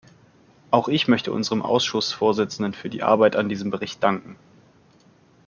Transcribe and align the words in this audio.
Auch 0.71 0.87
ich 0.87 1.07
möchte 1.07 1.31
unserem 1.31 1.61
Ausschussvorsitzenden 1.61 2.73
für 2.73 2.89
die 2.89 3.03
Arbeit 3.03 3.35
an 3.35 3.49
diesem 3.49 3.69
Bericht 3.69 4.01
danken. 4.01 4.35